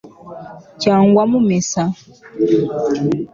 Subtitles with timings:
[0.83, 1.83] cyangwa mu misa